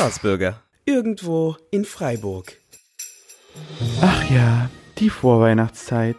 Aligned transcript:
Staatsbürger. 0.00 0.54
Irgendwo 0.86 1.56
in 1.70 1.84
Freiburg. 1.84 2.56
Ach 4.00 4.30
ja, 4.30 4.70
die 4.96 5.10
Vorweihnachtszeit. 5.10 6.16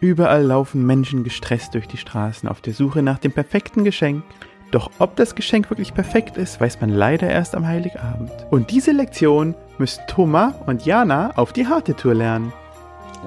Überall 0.00 0.44
laufen 0.44 0.84
Menschen 0.84 1.24
gestresst 1.24 1.72
durch 1.72 1.88
die 1.88 1.96
Straßen 1.96 2.46
auf 2.46 2.60
der 2.60 2.74
Suche 2.74 3.00
nach 3.00 3.16
dem 3.16 3.32
perfekten 3.32 3.84
Geschenk. 3.84 4.22
Doch 4.70 4.90
ob 4.98 5.16
das 5.16 5.34
Geschenk 5.34 5.70
wirklich 5.70 5.94
perfekt 5.94 6.36
ist, 6.36 6.60
weiß 6.60 6.82
man 6.82 6.90
leider 6.90 7.30
erst 7.30 7.54
am 7.54 7.66
Heiligabend. 7.66 8.32
Und 8.50 8.70
diese 8.70 8.92
Lektion 8.92 9.54
müssen 9.78 10.02
Thomas 10.06 10.52
und 10.66 10.84
Jana 10.84 11.32
auf 11.38 11.54
die 11.54 11.66
harte 11.66 11.96
Tour 11.96 12.12
lernen. 12.12 12.52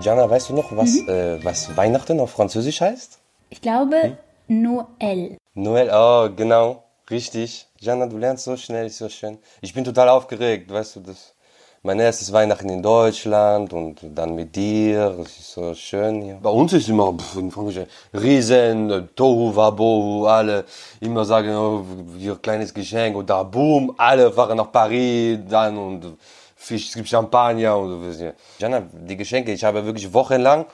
Jana, 0.02 0.30
weißt 0.30 0.52
du 0.52 0.54
noch, 0.54 0.78
was, 0.78 0.96
äh, 1.08 1.44
was 1.44 1.76
Weihnachten 1.76 2.20
auf 2.20 2.30
Französisch 2.30 2.80
heißt? 2.80 3.18
Ich 3.50 3.60
glaube 3.60 4.20
Noël. 4.48 5.38
Noël, 5.56 5.90
oh, 5.92 6.30
genau, 6.36 6.84
richtig. 7.14 7.68
Jana, 7.80 8.08
du 8.08 8.18
lernst 8.18 8.44
so 8.46 8.58
schnell, 8.58 8.88
ist 8.88 8.98
so 8.98 9.08
schön. 9.08 9.38
Ich 9.62 9.74
bin 9.74 9.84
total 9.84 10.10
aufgeregt, 10.10 10.72
weißt 10.72 10.98
du, 10.98 11.00
das 11.02 11.34
mein 11.86 12.00
erstes 12.00 12.32
Weihnachten 12.32 12.70
in 12.70 12.82
Deutschland 12.82 13.74
und 13.74 14.00
dann 14.16 14.36
mit 14.36 14.56
dir, 14.56 15.10
das 15.18 15.28
ist 15.28 15.52
so 15.52 15.76
schön 15.76 16.22
hier. 16.22 16.40
Bei 16.42 16.50
uns 16.50 16.72
ist 16.72 16.88
immer 16.88 17.14
pff, 17.14 17.38
Riesen, 18.14 19.10
Tohu 19.16 19.54
Wabohu, 19.54 20.26
alle 20.26 20.64
immer 21.02 21.26
sagen, 21.26 21.54
oh, 21.56 21.86
hier 22.18 22.38
kleines 22.38 22.74
Geschenk 22.74 23.18
und 23.18 23.30
da 23.30 23.44
boom, 23.44 23.94
alle 23.98 24.32
fahren 24.32 24.58
nach 24.58 24.72
Paris, 24.72 25.40
dann 25.50 25.78
und 25.78 26.18
Fisch, 26.56 26.88
es 26.88 26.94
gibt 26.96 27.10
Champagner 27.10 27.78
und 27.78 28.18
ja. 28.18 28.32
Jana, 28.60 28.84
die 29.10 29.18
Geschenke, 29.18 29.52
ich 29.52 29.64
habe 29.66 29.86
wirklich 29.86 30.12
wochenlang 30.14 30.66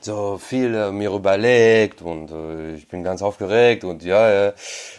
so 0.00 0.38
viel 0.38 0.74
äh, 0.74 0.90
mir 0.92 1.10
überlegt 1.10 2.02
und 2.02 2.30
äh, 2.30 2.74
ich 2.74 2.88
bin 2.88 3.02
ganz 3.02 3.22
aufgeregt 3.22 3.84
und 3.84 4.02
ja, 4.04 4.30
ja. 4.46 4.52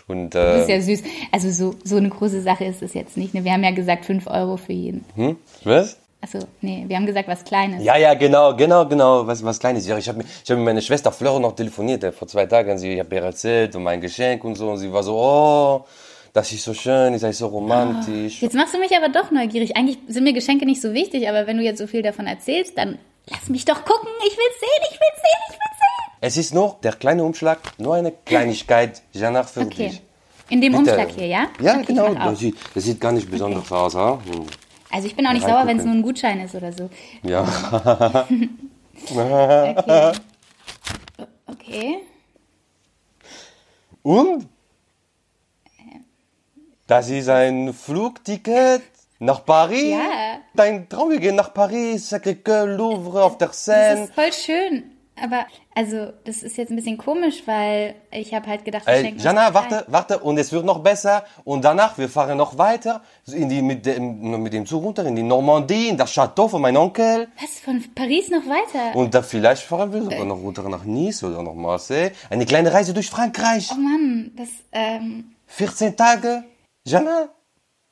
Und, 0.07 0.31
Das 0.31 0.57
äh, 0.57 0.61
ist 0.61 0.69
ja 0.69 0.81
süß. 0.81 1.03
Also 1.31 1.51
so, 1.51 1.75
so 1.83 1.97
eine 1.97 2.09
große 2.09 2.41
Sache 2.41 2.65
ist 2.65 2.81
es 2.81 2.93
jetzt 2.93 3.15
nicht. 3.17 3.33
Ne? 3.33 3.43
Wir 3.43 3.53
haben 3.53 3.63
ja 3.63 3.71
gesagt 3.71 4.05
5 4.05 4.27
Euro 4.27 4.57
für 4.57 4.73
jeden. 4.73 5.05
hm? 5.15 5.37
Was? 5.63 5.97
Achso, 6.21 6.39
nee, 6.59 6.83
wir 6.85 6.97
haben 6.97 7.05
gesagt 7.05 7.29
was 7.29 7.45
Kleines. 7.45 7.81
Ja, 7.81 7.95
ja, 7.95 8.13
genau, 8.13 8.53
genau, 8.53 8.85
genau, 8.85 9.25
was, 9.25 9.41
was 9.41 9.57
Kleines. 9.57 9.87
Ja, 9.87 9.97
ich 9.97 10.09
habe 10.09 10.21
ich 10.21 10.51
hab 10.51 10.57
mit 10.57 10.65
meiner 10.65 10.81
Schwester 10.81 11.13
Fleur 11.13 11.39
noch 11.39 11.55
telefoniert, 11.55 12.03
äh, 12.03 12.11
vor 12.11 12.27
zwei 12.27 12.45
Tagen. 12.45 12.77
Sie, 12.77 12.93
ich 12.93 12.99
habe 12.99 13.15
ihr 13.15 13.21
erzählt 13.21 13.73
und 13.77 13.83
mein 13.83 14.01
Geschenk 14.01 14.43
und 14.43 14.55
so. 14.55 14.69
Und 14.69 14.79
sie 14.79 14.91
war 14.91 15.01
so, 15.01 15.15
oh, 15.15 15.85
das 16.33 16.51
ist 16.51 16.63
so 16.65 16.73
schön, 16.73 17.13
ist 17.13 17.37
so 17.37 17.47
romantisch. 17.47 18.41
Jetzt 18.41 18.53
machst 18.53 18.73
du 18.73 18.79
mich 18.79 18.91
aber 18.95 19.09
doch 19.09 19.31
neugierig. 19.31 19.77
Eigentlich 19.77 19.97
sind 20.07 20.25
mir 20.25 20.33
Geschenke 20.33 20.65
nicht 20.65 20.81
so 20.81 20.93
wichtig, 20.93 21.29
aber 21.29 21.47
wenn 21.47 21.57
du 21.57 21.63
jetzt 21.63 21.79
so 21.79 21.87
viel 21.87 22.01
davon 22.01 22.27
erzählst, 22.27 22.77
dann 22.77 22.99
lass 23.29 23.49
mich 23.49 23.65
doch 23.65 23.83
gucken. 23.85 24.09
Ich 24.27 24.37
will's 24.37 24.59
sehen, 24.59 24.83
ich 24.91 24.99
will's 24.99 25.21
sehen, 25.21 25.41
ich 25.49 25.53
will's 25.53 25.79
sehen. 25.79 26.17
Es 26.21 26.37
ist 26.37 26.53
nur 26.53 26.77
der 26.83 26.93
kleine 26.93 27.23
Umschlag, 27.23 27.59
nur 27.77 27.95
eine 27.95 28.11
Kleinigkeit, 28.11 29.01
Jana, 29.13 29.43
für 29.43 29.61
Okay. 29.61 29.89
dich. 29.89 30.01
In 30.49 30.61
dem 30.61 30.71
Bitte. 30.73 30.91
Umschlag 30.91 31.11
hier, 31.15 31.27
ja? 31.27 31.47
Ja, 31.59 31.75
okay, 31.75 31.83
genau, 31.85 32.13
das 32.13 32.39
sieht, 32.39 32.57
das 32.73 32.83
sieht 32.83 32.99
gar 32.99 33.11
nicht 33.11 33.29
besonders 33.29 33.71
aus, 33.71 33.93
ha? 33.95 34.19
Hm. 34.25 34.45
Also 34.91 35.07
ich 35.07 35.15
bin 35.15 35.27
auch 35.27 35.33
nicht 35.33 35.45
sauer, 35.45 35.67
wenn 35.67 35.77
es 35.77 35.85
nur 35.85 35.93
ein 35.93 36.01
Gutschein 36.01 36.41
ist 36.41 36.55
oder 36.55 36.73
so. 36.73 36.89
Ja. 37.23 38.27
Okay. 39.11 39.75
okay. 41.47 41.97
Und? 44.03 44.45
Das 46.85 47.09
ist 47.09 47.29
ein 47.29 47.73
Flugticket 47.73 48.81
nach 49.19 49.45
Paris. 49.45 49.91
Ja. 49.91 50.18
Dein 50.55 50.87
Traum, 50.89 51.09
wir 51.09 51.19
gehen 51.19 51.35
nach 51.35 51.53
Paris, 51.53 52.11
Sacré-Cœur, 52.11 52.65
Louvre, 52.65 53.23
auf 53.23 53.37
der 53.37 53.49
Das 53.49 53.65
Seine. 53.65 54.03
ist 54.03 54.13
voll 54.13 54.33
schön. 54.33 54.91
Aber, 55.21 55.45
also, 55.75 56.13
das 56.23 56.43
ist 56.43 56.55
jetzt 56.55 56.69
ein 56.69 56.77
bisschen 56.77 56.97
komisch, 56.97 57.43
weil 57.45 57.95
ich 58.09 58.33
habe 58.33 58.47
halt 58.47 58.63
gedacht, 58.63 58.85
wir 58.87 58.93
Ey, 58.93 59.01
schenken 59.03 59.19
Jana, 59.19 59.53
warte, 59.53 59.83
warte, 59.87 60.19
und 60.19 60.37
es 60.37 60.53
wird 60.53 60.63
noch 60.63 60.79
besser. 60.79 61.25
Und 61.43 61.65
danach, 61.65 61.97
wir 61.97 62.07
fahren 62.07 62.37
noch 62.37 62.57
weiter 62.57 63.01
in 63.27 63.49
die, 63.49 63.61
mit, 63.61 63.85
dem, 63.85 64.41
mit 64.41 64.53
dem 64.53 64.65
Zug 64.65 64.81
runter 64.81 65.05
in 65.05 65.17
die 65.17 65.23
Normandie, 65.23 65.89
in 65.89 65.97
das 65.97 66.13
Chateau 66.13 66.47
von 66.47 66.61
meinem 66.61 66.77
Onkel. 66.77 67.27
Was, 67.41 67.59
von 67.59 67.83
Paris 67.93 68.29
noch 68.29 68.45
weiter? 68.45 68.95
Und 68.95 69.13
da 69.13 69.21
vielleicht 69.21 69.63
fahren 69.63 69.91
wir 69.91 70.01
sogar 70.03 70.23
noch 70.23 70.37
runter 70.37 70.67
nach 70.69 70.85
Nice 70.85 71.21
oder 71.25 71.43
nach 71.43 71.53
Marseille. 71.53 72.11
Eine 72.29 72.45
kleine 72.45 72.71
Reise 72.73 72.93
durch 72.93 73.09
Frankreich. 73.09 73.69
oh 73.73 73.75
Mann, 73.75 74.31
das, 74.37 74.47
ähm, 74.71 75.35
14 75.47 75.97
Tage. 75.97 76.45
Jana? 76.85 77.27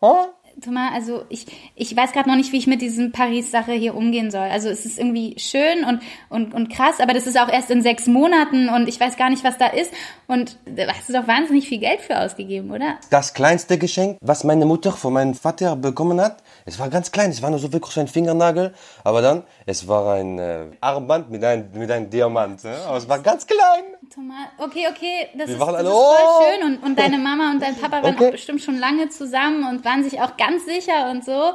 Huh? 0.02 0.28
Thomas, 0.62 0.92
also 0.94 1.24
ich, 1.30 1.46
ich 1.76 1.96
weiß 1.96 2.14
gerade 2.14 2.28
noch 2.28 2.36
nicht, 2.36 2.52
wie 2.52 2.58
ich 2.58 2.66
mit 2.66 2.82
diesem 2.82 3.12
Paris-Sache 3.12 3.74
hier 3.74 3.96
umgehen 3.96 4.32
soll. 4.32 4.48
Also 4.48 4.70
es 4.70 4.86
ist 4.86 4.98
irgendwie 4.98 5.36
schön 5.38 5.84
und, 5.88 6.02
und, 6.30 6.54
und 6.54 6.70
krass, 6.70 7.00
aber 7.00 7.14
das 7.14 7.28
ist 7.28 7.40
auch 7.40 7.50
erst 7.50 7.70
in 7.70 7.84
sechs 7.84 8.08
Monaten 8.08 8.70
und 8.70 8.88
ich 8.88 9.00
weiß 9.00 9.18
gar 9.18 9.30
nicht, 9.30 9.44
was 9.44 9.58
da 9.58 9.68
ist. 9.68 9.92
Und 10.28 10.58
da 10.66 10.88
hast 10.88 11.10
du 11.10 11.14
doch 11.14 11.28
wahnsinnig 11.28 11.68
viel 11.68 11.80
Geld 11.80 12.02
für 12.02 12.20
ausgegeben, 12.20 12.72
oder? 12.72 12.96
Das 13.12 13.34
kleinste 13.34 13.78
Geschenk, 13.78 14.18
was 14.22 14.44
meine 14.44 14.66
Mutter 14.66 14.92
von 14.92 15.14
meinem 15.14 15.36
Vater 15.36 15.76
bekommen 15.76 16.20
hat, 16.20 16.42
es 16.66 16.80
war 16.80 16.90
ganz 16.90 17.12
klein, 17.12 17.30
es 17.30 17.42
war 17.42 17.52
nur 17.52 17.60
so 17.60 17.72
wirklich 17.72 17.98
ein 18.00 18.08
Fingernagel, 18.08 18.74
aber 19.04 19.22
dann, 19.22 19.44
es 19.66 19.88
war 19.88 20.16
ein 20.16 20.40
äh, 20.40 20.66
Armband 20.82 21.30
mit 21.30 21.44
einem 21.44 21.68
mit 21.74 21.92
einem 21.92 22.10
Diamant, 22.10 22.64
ne? 22.64 22.76
aber 22.88 22.98
es 22.98 23.08
war 23.08 23.20
ganz 23.20 23.46
klein. 23.46 23.84
Thomas, 24.18 24.48
okay, 24.58 24.88
okay, 24.90 25.30
das, 25.36 25.48
ist, 25.48 25.60
das 25.60 25.70
ist 25.70 25.88
voll 25.88 25.92
oh! 25.94 26.42
schön 26.42 26.66
und, 26.66 26.84
und 26.84 26.98
deine 26.98 27.20
Mama 27.20 27.52
und 27.52 27.62
dein 27.62 27.76
Papa 27.76 28.02
waren 28.02 28.16
Okay. 28.16 28.30
auch 28.30 28.32
bestimmt 28.32 28.62
schon 28.62 28.80
lange 28.80 29.10
zusammen 29.10 29.64
und 29.70 29.86
waren 29.86 30.04
sich 30.04 30.20
auch 30.20 30.36
ganz 30.38 30.66
sicher 30.66 31.12
und 31.12 31.24
so. 31.24 31.54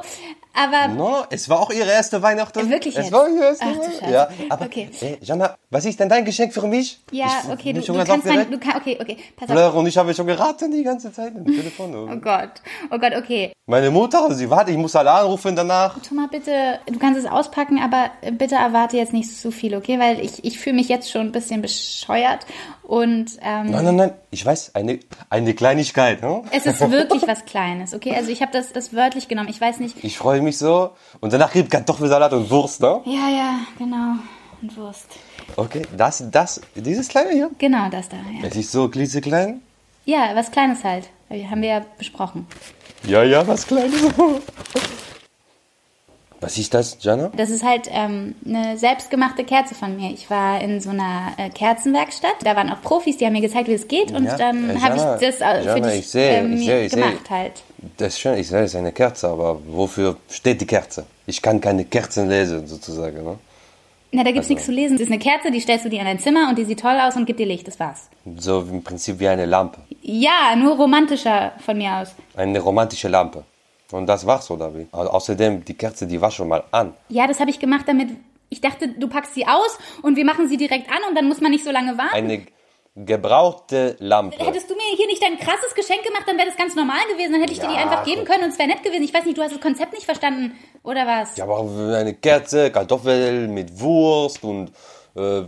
Aber 0.55 0.87
No, 0.93 1.23
es 1.31 1.49
war 1.49 1.59
auch 1.59 1.71
ihre 1.71 1.89
erste 1.89 2.21
Weihnachten. 2.21 2.69
Wirklich 2.69 2.95
Es 2.95 3.05
jetzt? 3.05 3.11
war 3.11 3.27
ihre 3.27 3.45
erste 3.45 3.65
Ach. 4.03 4.09
Ja, 4.09 4.27
aber, 4.49 4.65
Okay. 4.65 4.89
ey, 5.01 5.17
Jana, 5.21 5.57
was 5.71 5.85
ist 5.85 5.99
denn 5.99 6.09
dein 6.09 6.23
Geschenk 6.23 6.53
für 6.53 6.67
mich? 6.67 6.99
ja, 7.11 7.25
Ich 7.45 7.51
okay, 7.51 7.73
du, 7.73 7.81
du 7.81 8.03
kannst 8.03 8.25
mein, 8.27 8.51
du 8.51 8.59
kann, 8.59 8.75
okay, 8.77 8.97
okay, 9.01 9.17
pass 9.35 9.49
auf. 9.49 9.55
Fleur 9.55 9.73
und 9.73 9.87
ich 9.87 9.97
habe 9.97 10.13
schon 10.13 10.27
geraten 10.27 10.71
die 10.71 10.83
ganze 10.83 11.11
Zeit 11.11 11.33
im 11.35 11.45
Telefon. 11.45 11.95
Oh 11.95 12.15
Gott, 12.17 12.51
oh 12.91 12.99
Gott, 12.99 13.13
okay. 13.17 13.51
Meine 13.65 13.89
Mutter, 13.89 14.31
sie 14.35 14.49
wartet, 14.49 14.75
ich 14.75 14.77
muss 14.77 14.95
alle 14.95 15.11
anrufen 15.11 15.55
danach. 15.55 15.97
Thomas, 16.07 16.29
bitte, 16.29 16.79
du 16.85 16.99
kannst 16.99 17.19
es 17.19 17.25
auspacken, 17.25 17.79
aber 17.81 18.11
bitte 18.33 18.55
erwarte 18.55 18.97
jetzt 18.97 19.13
nicht 19.13 19.35
zu 19.35 19.51
viel, 19.51 19.75
okay? 19.75 19.99
Weil 19.99 20.19
ich, 20.19 20.43
ich 20.45 20.59
fühle 20.59 20.75
mich 20.75 20.87
jetzt 20.89 21.09
schon 21.09 21.21
ein 21.21 21.31
bisschen 21.31 21.61
bescheuert 21.61 22.45
und 22.93 23.39
ähm, 23.41 23.71
Nein, 23.71 23.85
nein, 23.85 23.95
nein, 23.95 24.11
ich 24.29 24.45
weiß, 24.45 24.75
eine, 24.75 24.99
eine 25.27 25.55
Kleinigkeit. 25.55 26.21
Ne? 26.21 26.43
es 26.51 26.67
ist 26.67 26.79
wirklich 26.91 27.27
was 27.27 27.43
Kleines, 27.45 27.95
okay? 27.95 28.13
Also 28.15 28.29
ich 28.29 28.43
habe 28.43 28.51
das, 28.51 28.71
das 28.71 28.93
wörtlich 28.93 29.27
genommen. 29.27 29.49
Ich 29.49 29.59
weiß 29.59 29.79
nicht. 29.79 30.03
Ich 30.03 30.15
freue 30.15 30.41
mich 30.41 30.59
so. 30.59 30.91
Und 31.19 31.33
danach 31.33 31.51
gibt 31.51 31.71
Kartoffelsalat 31.71 32.33
und 32.33 32.51
Wurst, 32.51 32.81
ne? 32.81 33.01
Ja, 33.05 33.29
ja, 33.29 33.59
genau. 33.79 34.17
Und 34.61 34.77
Wurst. 34.77 35.07
Okay, 35.55 35.81
das, 35.97 36.23
das, 36.29 36.61
dieses 36.75 37.07
kleine 37.07 37.31
hier. 37.31 37.49
Genau, 37.57 37.89
das 37.89 38.09
da, 38.09 38.17
ja. 38.17 38.47
Es 38.47 38.55
ist 38.55 38.71
so 38.71 38.87
klitzeklein. 38.87 39.63
Ja, 40.05 40.29
was 40.35 40.51
Kleines 40.51 40.83
halt. 40.83 41.09
Haben 41.31 41.63
wir 41.63 41.69
ja 41.69 41.85
besprochen. 41.97 42.45
Ja, 43.07 43.23
ja, 43.23 43.47
was 43.47 43.65
Kleines. 43.65 44.01
Was 46.43 46.57
ist 46.57 46.73
das, 46.73 46.97
Jana? 47.01 47.31
Das 47.37 47.49
ist 47.49 47.63
halt 47.63 47.87
ähm, 47.89 48.35
eine 48.45 48.77
selbstgemachte 48.77 49.43
Kerze 49.45 49.75
von 49.75 49.95
mir. 49.95 50.11
Ich 50.11 50.29
war 50.29 50.61
in 50.61 50.81
so 50.81 50.89
einer 50.89 51.31
äh, 51.37 51.49
Kerzenwerkstatt. 51.49 52.35
Da 52.43 52.55
waren 52.55 52.69
auch 52.69 52.81
Profis, 52.81 53.17
die 53.17 53.25
haben 53.25 53.33
mir 53.33 53.41
gezeigt, 53.41 53.69
wie 53.69 53.73
es 53.73 53.87
geht. 53.87 54.11
Und 54.11 54.25
Ja, 54.25 54.35
dann 54.37 54.69
äh, 54.69 54.79
habe 54.79 54.97
ich 54.97 55.01
das 55.27 55.41
äh, 55.41 55.61
für 55.61 55.67
Jana, 55.67 55.87
dich 55.89 55.99
ich 55.99 56.07
sehe, 56.09 56.41
äh, 56.41 56.53
ich 56.53 56.65
sehe, 56.65 56.85
ich 56.85 56.91
sehe. 56.91 57.01
gemacht 57.01 57.29
halt. 57.29 57.63
Das 57.97 58.09
ist 58.09 58.19
schön, 58.19 58.37
ich 58.37 58.47
sehe, 58.47 58.59
es 58.61 58.71
ist 58.71 58.75
eine 58.75 58.91
Kerze, 58.91 59.29
aber 59.29 59.59
wofür 59.67 60.17
steht 60.29 60.59
die 60.61 60.67
Kerze? 60.67 61.05
Ich 61.25 61.41
kann 61.41 61.61
keine 61.61 61.85
Kerzen 61.85 62.27
lesen, 62.27 62.67
sozusagen. 62.67 63.23
Ne? 63.23 63.37
Na, 64.11 64.23
da 64.23 64.31
gibt's 64.31 64.45
Also 64.47 64.53
nichts 64.53 64.65
zu 64.65 64.71
lesen. 64.73 64.95
Es 64.95 65.01
ist 65.01 65.07
eine 65.11 65.19
Kerze, 65.19 65.49
die 65.49 65.61
stellst 65.61 65.85
du 65.85 65.89
dir 65.89 65.99
in 66.01 66.05
dein 66.05 66.19
Zimmer 66.19 66.49
und 66.49 66.57
die 66.57 66.65
sieht 66.65 66.81
toll 66.81 66.99
aus 67.01 67.15
und 67.15 67.25
gibt 67.25 67.39
dir 67.39 67.47
Licht. 67.47 67.67
Das 67.67 67.79
war's. 67.79 68.09
So 68.37 68.59
im 68.61 68.83
Prinzip 68.83 69.19
wie 69.19 69.27
eine 69.27 69.45
Lampe. 69.45 69.79
Ja, 70.01 70.55
nur 70.57 70.75
romantischer 70.75 71.53
von 71.65 71.77
mir 71.77 71.93
aus. 71.99 72.09
Eine 72.35 72.59
romantische 72.59 73.07
Lampe. 73.07 73.43
Und 73.93 74.07
das 74.07 74.25
war's, 74.25 74.49
oder 74.49 74.73
wie? 74.75 74.87
Au- 74.91 75.05
Außerdem, 75.07 75.63
die 75.65 75.75
Kerze, 75.75 76.07
die 76.07 76.19
war 76.19 76.31
schon 76.31 76.47
mal 76.47 76.63
an. 76.71 76.93
Ja, 77.09 77.27
das 77.27 77.39
habe 77.39 77.49
ich 77.51 77.59
gemacht, 77.59 77.85
damit 77.87 78.09
ich 78.49 78.59
dachte, 78.61 78.87
du 78.87 79.07
packst 79.07 79.33
sie 79.35 79.45
aus 79.47 79.77
und 80.01 80.15
wir 80.15 80.25
machen 80.25 80.47
sie 80.47 80.57
direkt 80.57 80.89
an 80.89 80.97
und 81.09 81.15
dann 81.15 81.27
muss 81.27 81.41
man 81.41 81.51
nicht 81.51 81.63
so 81.63 81.71
lange 81.71 81.97
warten. 81.97 82.15
Eine 82.15 82.45
gebrauchte 82.95 83.95
Lampe. 83.99 84.37
Hättest 84.43 84.69
du 84.69 84.75
mir 84.75 84.81
hier 84.95 85.07
nicht 85.07 85.21
dein 85.23 85.37
krasses 85.39 85.73
Geschenk 85.75 86.03
gemacht, 86.03 86.23
dann 86.27 86.37
wäre 86.37 86.47
das 86.47 86.57
ganz 86.57 86.75
normal 86.75 86.99
gewesen. 87.11 87.31
Dann 87.33 87.41
hätte 87.41 87.53
ich 87.53 87.59
dir 87.59 87.67
die 87.67 87.73
Ja, 87.73 87.81
einfach 87.83 88.03
geben 88.03 88.23
können 88.25 88.43
und 88.45 88.49
es 88.49 88.59
wäre 88.59 88.69
nett 88.69 88.83
gewesen. 88.83 89.03
Ich 89.03 89.13
weiß 89.13 89.25
nicht, 89.25 89.37
du 89.37 89.41
hast 89.41 89.53
das 89.53 89.61
Konzept 89.61 89.93
nicht 89.93 90.05
verstanden, 90.05 90.53
oder 90.83 91.05
was? 91.07 91.35
Ja, 91.37 91.45
aber 91.45 91.59
eine 91.97 92.13
Kerze, 92.13 92.71
Kartoffel 92.71 93.47
mit 93.47 93.79
Wurst 93.79 94.43
und 94.43 94.71
äh, 95.15 95.43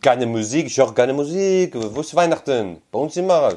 keine 0.00 0.26
Musik. 0.26 0.66
Ich 0.66 0.78
höre 0.78 0.94
keine 0.94 1.12
Musik. 1.12 1.74
Wo 1.74 2.00
ist 2.00 2.14
Weihnachten? 2.14 2.80
Bei 2.90 2.98
uns 2.98 3.16
immer. 3.16 3.52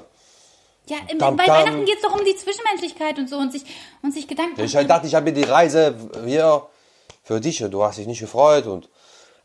Ja, 0.91 0.97
im, 1.07 1.19
Tam, 1.19 1.37
bei 1.37 1.45
tam. 1.45 1.55
Weihnachten 1.55 1.85
geht's 1.85 2.01
doch 2.01 2.13
um 2.13 2.25
die 2.25 2.35
Zwischenmenschlichkeit 2.35 3.17
und 3.17 3.29
so 3.29 3.37
und 3.37 3.53
sich, 3.53 3.63
und 4.01 4.13
sich 4.13 4.27
Gedanken 4.27 4.59
Ich 4.61 4.73
dachte, 4.73 5.07
ich 5.07 5.15
habe 5.15 5.31
die 5.31 5.43
Reise 5.43 5.95
hier 6.25 6.67
für 7.23 7.39
dich. 7.39 7.59
Du 7.71 7.81
hast 7.81 7.97
dich 7.97 8.07
nicht 8.07 8.19
gefreut 8.19 8.67
und 8.67 8.89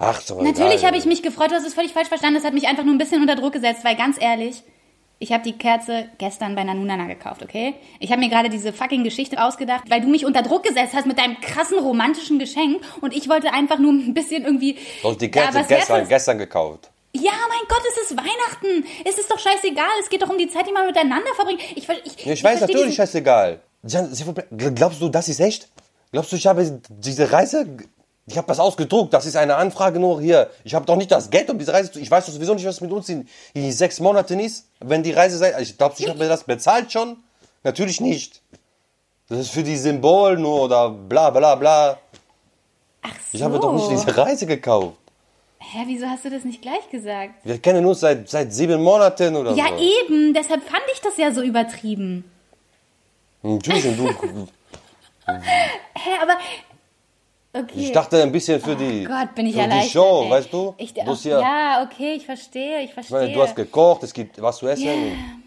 ach, 0.01 0.21
so 0.21 0.43
Natürlich 0.43 0.85
habe 0.85 0.97
ich 0.97 1.05
mich 1.05 1.23
gefreut, 1.23 1.53
du 1.53 1.55
hast 1.55 1.65
es 1.65 1.75
völlig 1.75 1.93
falsch 1.93 2.09
verstanden. 2.09 2.35
Das 2.35 2.45
hat 2.45 2.53
mich 2.53 2.67
einfach 2.67 2.83
nur 2.83 2.93
ein 2.93 2.99
bisschen 2.99 3.23
unter 3.23 3.37
Druck 3.37 3.53
gesetzt, 3.53 3.85
weil 3.85 3.95
ganz 3.95 4.21
ehrlich, 4.21 4.65
ich 5.21 5.31
habe 5.31 5.45
die 5.45 5.53
Kerze 5.53 6.09
gestern 6.19 6.57
bei 6.57 6.65
Nanunana 6.65 7.07
gekauft, 7.07 7.45
okay? 7.45 7.75
Ich 8.01 8.11
habe 8.11 8.21
mir 8.21 8.29
gerade 8.29 8.51
diese 8.51 8.73
fucking 8.73 9.05
Geschichte 9.05 9.41
ausgedacht, 9.41 9.85
weil 9.89 10.01
du 10.01 10.09
mich 10.09 10.27
unter 10.27 10.43
Druck 10.43 10.65
gesetzt 10.65 10.95
hast 10.95 11.07
mit 11.07 11.17
deinem 11.17 11.41
krassen 11.41 11.79
romantischen 11.79 12.41
Geschenk 12.41 12.83
und 13.03 13.15
ich 13.17 13.29
wollte 13.29 13.53
einfach 13.53 13.79
nur 13.79 13.93
ein 13.93 14.15
bisschen 14.15 14.45
irgendwie 14.45 14.77
Du 15.01 15.11
hast 15.11 15.21
die 15.21 15.27
Ja, 15.27 15.31
Kerze 15.31 15.61
was 15.61 15.69
gestern, 15.69 16.09
gestern 16.09 16.39
gekauft. 16.39 16.91
Ja, 17.23 17.33
mein 17.49 17.67
Gott, 17.69 17.83
es 17.91 18.11
ist 18.11 18.17
Weihnachten. 18.17 18.87
Es 19.05 19.19
ist 19.19 19.31
doch 19.31 19.39
scheißegal. 19.39 19.87
Es 20.03 20.09
geht 20.11 20.23
doch 20.23 20.29
um 20.31 20.39
die 20.39 20.49
Zeit, 20.49 20.67
die 20.67 20.73
man 20.73 20.87
miteinander 20.87 21.35
verbringt. 21.35 21.61
Ich, 21.75 21.87
ver- 21.87 22.05
ich, 22.05 22.27
Ich 22.27 22.45
weiß 22.45 22.61
natürlich, 22.63 22.87
diesen- 22.91 23.05
ist 23.05 23.15
egal. 23.15 23.61
Jan, 23.85 24.13
s'il 24.13 24.27
vous 24.27 24.33
plaît, 24.35 24.47
gl- 24.53 24.73
glaubst 24.75 25.01
du, 25.01 25.09
das 25.09 25.29
ist 25.29 25.41
echt? 25.41 25.69
Glaubst 26.13 26.33
du, 26.33 26.37
ich 26.37 26.47
habe 26.47 26.81
diese 26.89 27.31
Reise, 27.31 27.67
ich 28.27 28.37
habe 28.37 28.49
das 28.49 28.59
ausgedruckt, 28.59 29.15
das 29.15 29.27
ist 29.27 29.37
eine 29.37 29.55
Anfrage 29.57 30.01
nur 30.01 30.21
hier. 30.21 30.51
Ich 30.65 30.75
habe 30.75 30.85
doch 30.87 30.97
nicht 30.97 31.11
das 31.13 31.31
Geld, 31.31 31.49
um 31.51 31.59
diese 31.59 31.73
Reise 31.73 31.93
zu, 31.93 32.01
ich 32.01 32.11
weiß 32.11 32.27
doch 32.27 32.33
sowieso 32.33 32.55
nicht, 32.55 32.67
was 32.67 32.81
mit 32.81 32.91
uns 32.91 33.09
in, 33.09 33.29
in 33.55 33.71
sechs 33.71 34.01
Monaten 34.01 34.41
ist, 34.41 34.67
wenn 34.81 35.03
die 35.05 35.13
Reise 35.13 35.39
sei. 35.39 35.55
Ich 35.61 35.79
glaubst 35.79 35.99
du, 36.01 36.05
ich 36.05 36.09
habe 36.11 36.19
mir 36.19 36.29
das 36.29 36.45
bezahlt 36.45 36.91
schon? 36.91 37.19
Natürlich 37.63 38.01
nicht. 38.01 38.43
Das 39.29 39.39
ist 39.41 39.51
für 39.51 39.63
die 39.63 39.77
Symbol 39.77 40.37
nur 40.37 40.63
oder 40.63 40.91
bla 40.91 41.31
bla 41.31 41.55
bla. 41.55 41.99
Ach 43.03 43.11
so. 43.11 43.17
Ich 43.39 43.43
habe 43.43 43.59
doch 43.61 43.73
nicht 43.73 43.91
diese 43.91 44.17
Reise 44.17 44.47
gekauft. 44.47 44.97
Hä, 45.59 45.79
wieso 45.87 46.07
hast 46.07 46.25
du 46.25 46.31
das 46.31 46.45
nicht 46.45 46.63
gleich 46.63 46.89
gesagt? 46.91 47.35
Wir 47.45 47.59
kennen 47.59 47.85
uns 47.87 48.01
seit, 48.01 48.29
seit 48.29 48.53
sieben 48.53 48.83
Monaten 48.83 49.35
oder 49.37 49.53
Ja, 49.55 49.67
so. 49.69 49.83
eben. 50.07 50.33
Deshalb 50.35 50.63
fand 50.63 50.83
ich 50.93 51.01
das 51.01 51.17
ja 51.17 51.33
so 51.33 51.43
übertrieben. 51.43 52.25
Entschuldigung, 53.43 53.97
du, 53.97 54.49
Hä, 55.27 56.11
aber. 56.23 56.37
Okay. 57.53 57.73
ich 57.87 57.93
dachte 57.93 58.23
ein 58.23 58.31
bisschen 58.33 58.61
für 58.61 58.77
die, 58.77 59.07
Oh 59.07 59.11
Gott, 59.11 59.35
bin 59.35 59.47
ich 59.47 59.57
für 59.57 59.67
die 59.67 59.89
Show, 59.89 60.25
ey. 60.25 60.31
weißt 60.31 60.53
du? 60.53 60.75
Ich, 60.77 60.93
du 60.93 61.01
ja, 61.01 61.41
ja, 61.41 61.83
okay, 61.91 62.13
ich 62.13 62.27
verstehe, 62.27 62.81
ich 62.81 62.89
ich 62.89 62.93
verstehe. 62.95 63.19
meine, 63.19 63.33
du 63.33 63.43
hast 63.43 63.57
gekocht, 63.57 64.03
es 64.03 64.13
gibt 64.13 64.41
was 64.43 64.59
zu 64.59 64.69
essen. 64.69 64.85
Ja. 64.85 64.93
und- 64.93 65.43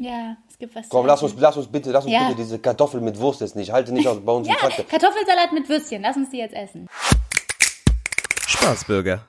ja, 0.00 0.36
es 0.48 0.56
gibt 0.56 0.76
was 0.76 0.88
Komm, 0.88 1.02
zu 1.02 1.06
lass 1.08 1.22
uns, 1.22 1.32
essen. 1.32 1.40
lass 1.42 1.56
uns 1.56 1.66
bitte, 1.66 1.90
lass 1.90 2.04
uns 2.04 2.12
Ja. 2.14 2.28
bitte 2.28 2.36
diese 2.42 2.60
Kartoffel 2.60 3.00
mit 3.00 3.18
Wurst 3.18 3.42
essen. 3.42 3.58
Ich 3.58 3.72
halte 3.72 3.92
nicht 3.92 4.06
aus 4.06 4.18
bei 4.24 4.30
uns 4.32 4.46
Ja. 4.46 4.54
Kartoffelsalat 4.54 5.52
mit 5.52 5.68
Würstchen, 5.68 6.02
lass 6.02 6.16
uns 6.16 6.30
die 6.30 6.38
jetzt 6.38 6.54
essen. 6.54 6.86
Spaßbürger. 8.46 9.26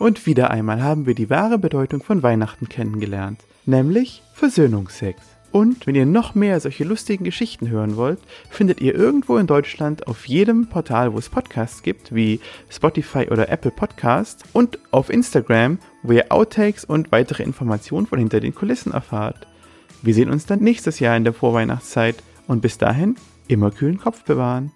Und 0.00 0.24
wieder 0.24 0.50
einmal 0.50 0.82
haben 0.82 1.04
wir 1.04 1.14
die 1.14 1.28
wahre 1.28 1.58
Bedeutung 1.58 2.02
von 2.02 2.22
Weihnachten 2.22 2.70
kennengelernt, 2.70 3.38
nämlich 3.66 4.22
Versöhnungsex. 4.32 5.20
Und 5.52 5.86
wenn 5.86 5.94
ihr 5.94 6.06
noch 6.06 6.34
mehr 6.34 6.58
solche 6.58 6.84
lustigen 6.84 7.22
Geschichten 7.22 7.68
hören 7.68 7.96
wollt, 7.96 8.18
findet 8.48 8.80
ihr 8.80 8.94
irgendwo 8.94 9.36
in 9.36 9.46
Deutschland 9.46 10.06
auf 10.06 10.26
jedem 10.26 10.70
Portal, 10.70 11.12
wo 11.12 11.18
es 11.18 11.28
Podcasts 11.28 11.82
gibt, 11.82 12.14
wie 12.14 12.40
Spotify 12.70 13.28
oder 13.30 13.50
Apple 13.50 13.72
Podcasts 13.72 14.42
und 14.54 14.78
auf 14.90 15.10
Instagram, 15.10 15.78
wo 16.02 16.12
ihr 16.12 16.32
Outtakes 16.32 16.86
und 16.86 17.12
weitere 17.12 17.42
Informationen 17.42 18.06
von 18.06 18.18
hinter 18.18 18.40
den 18.40 18.54
Kulissen 18.54 18.92
erfahrt. 18.92 19.48
Wir 20.00 20.14
sehen 20.14 20.30
uns 20.30 20.46
dann 20.46 20.60
nächstes 20.60 20.98
Jahr 20.98 21.14
in 21.14 21.24
der 21.24 21.34
Vorweihnachtszeit 21.34 22.22
und 22.46 22.62
bis 22.62 22.78
dahin 22.78 23.16
immer 23.48 23.70
kühlen 23.70 23.98
Kopf 23.98 24.24
bewahren. 24.24 24.72